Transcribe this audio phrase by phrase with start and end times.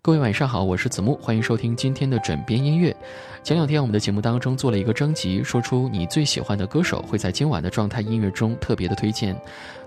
[0.00, 2.96] 各位晚上好，我是子木，欢迎收听今天的枕边音乐。
[3.42, 9.36] 前两天我们的节目当中做了一个征集，说出你最喜欢的歌手，会在今晚的状态音乐中特别的推荐。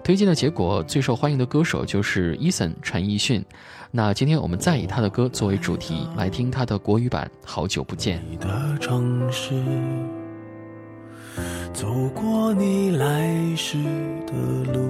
[0.03, 3.43] 推荐的结果最受欢迎的歌手就是 Eason 陈奕迅。
[3.89, 8.19] 那今天我们再以他的歌作为主题，来听他的国语版《好久不见》。
[8.29, 9.53] 你的城市，
[11.73, 13.77] 走过你来时
[14.27, 14.33] 的
[14.73, 14.89] 路，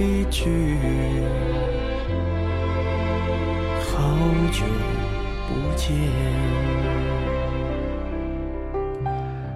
[0.00, 0.76] 一句，
[3.80, 4.16] 好
[4.52, 4.62] 久。
[5.48, 5.90] 不见。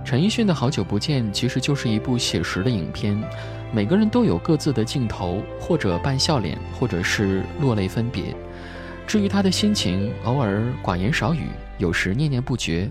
[0.04, 3.16] 陈奕迅的《好久不见》其实就是一部写实的影片，
[3.72, 8.34] 每个人都有各自的镜头，或者扮笑脸，或者是落泪分别。
[9.06, 12.90] 至于他的心情，偶尔寡言少语，有时念念不绝。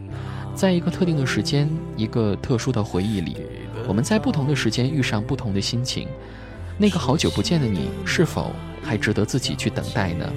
[0.56, 3.35] 在一个特定的时间，一个特殊的回忆里，
[3.89, 6.07] 我们在不同的时间遇上不同的心情。
[6.81, 10.28] 那个好久不见的你，是否还值得自己去等待呢？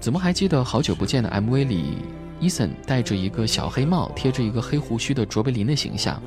[0.00, 1.98] 怎么还记得好久不见的 MV 里
[2.40, 6.20] ，Eason 戴着一个小黑帽，贴着一个黑胡须的卓别林的形象？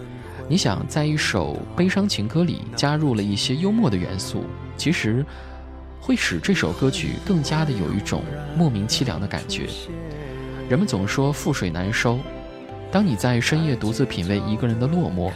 [0.47, 4.45] 你想在一首悲伤情歌里加入了一些幽默的元素，
[4.77, 5.25] 其实
[5.99, 8.23] 会使这首歌曲更加的有一种
[8.55, 9.67] 莫名凄凉的感觉。
[10.69, 12.19] 人们总说覆水难收，
[12.89, 15.29] 当你在深夜独自品味一个人的落寞，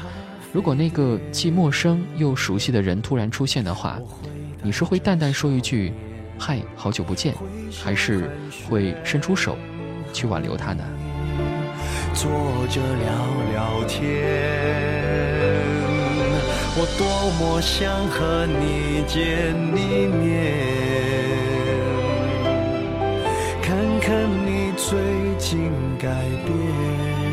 [0.53, 3.99] 如果那个既陌生又熟悉的人突然出现的话，
[4.61, 5.91] 你是会淡淡说一句？
[6.37, 7.33] 嗨，好久不见，
[7.83, 8.29] 还是
[8.69, 9.57] 会伸出手
[10.13, 10.83] 去挽留他呢？
[12.13, 12.29] 坐
[12.69, 13.09] 着聊
[13.51, 14.05] 聊天，
[16.77, 20.53] 我多么想和你见一面，
[23.63, 25.01] 看看你最
[25.39, 26.07] 近改
[26.45, 27.32] 变，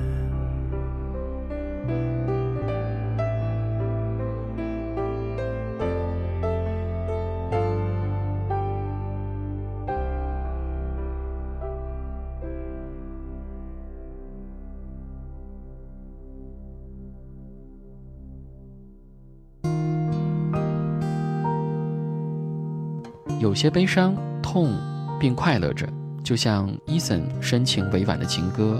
[23.41, 24.71] 有些悲伤、痛，
[25.19, 25.89] 并快乐着，
[26.23, 28.79] 就像 Eason 深情委婉的情歌，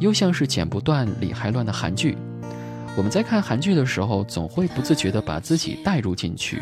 [0.00, 2.18] 又像是剪不断、理还乱的韩剧。
[2.96, 6.60] 我们在看韩剧的时候，总会不自觉地把自己带入进去，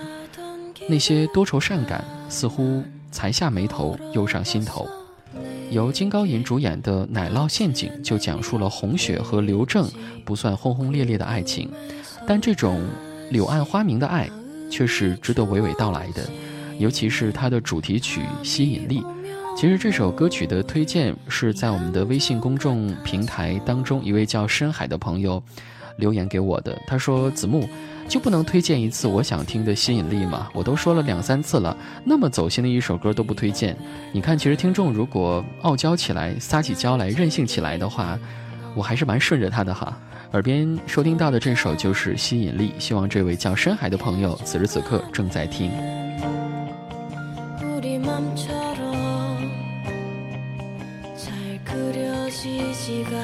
[0.87, 4.87] 那些多愁善感似乎才下眉头，又上心头。
[5.71, 9.89] 由金高银主演的《奶酪陷阱》就讲述了红雪和刘正
[10.23, 11.71] 不算轰轰烈烈的爱情，
[12.27, 12.87] 但这种
[13.31, 14.29] 柳暗花明的爱，
[14.71, 16.29] 却是值得娓娓道来的。
[16.79, 19.01] 尤其是它的主题曲《吸引力》，
[19.57, 25.43] 其实这首歌曲的推荐是在我们的微信公众平台当中，一位叫深海的朋友
[25.97, 26.81] 留言给我的。
[26.87, 27.69] 他说：“子木
[28.09, 30.49] 就不能推荐一次我想听的《吸引力》吗？
[30.55, 33.77] 我都说了两三次了，那么走心的一首歌都不推荐。
[34.13, 38.19] 你看，其实听众如果傲娇起来、撒起娇来、任性起来的话，
[38.75, 39.97] 我还是蛮顺着他的哈。
[40.33, 45.71] 耳边收听到的这首就是《吸引力》，希望这位叫深海的朋友此时此刻正在听。
[47.83, 49.51] 우리 맘처럼
[51.17, 53.19] 잘 그려지지가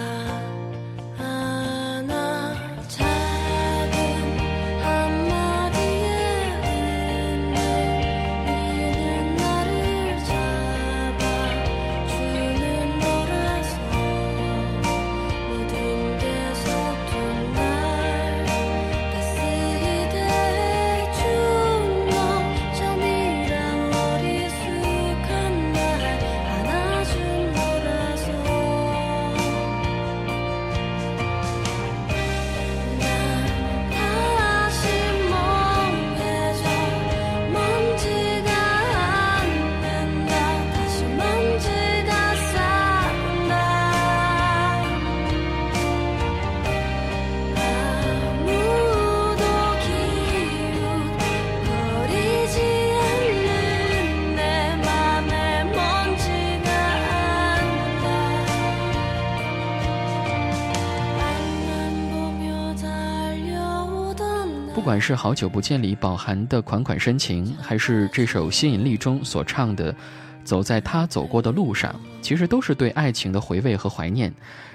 [64.88, 69.94] 不管是好久不见里饱含的款款深情，还是这首吸引力中所唱的
[70.44, 74.32] “走在他走过的路上”，其实都是对爱情的回味和怀念。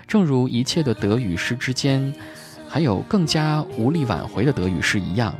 [0.08, 2.14] 正如一切的得与失之间，
[2.70, 5.34] 还有更加无力挽回的得与失一样。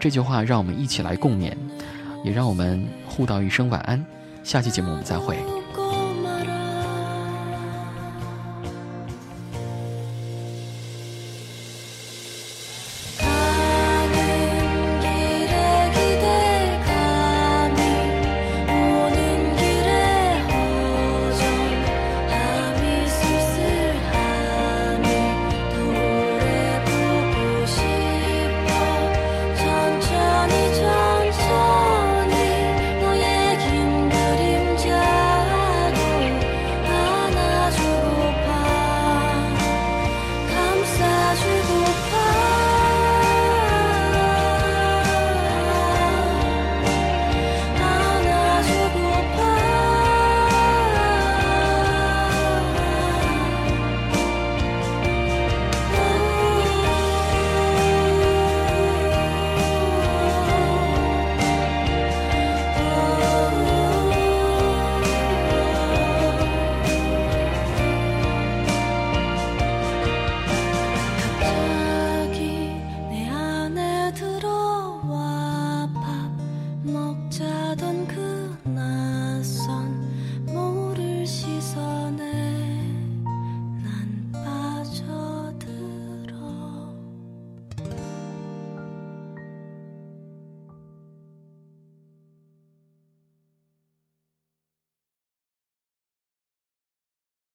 [0.00, 1.52] 这句话让我们一起来共勉，
[2.24, 4.04] 也让我们互道一声晚安。
[4.42, 5.57] 下期节目我们再会。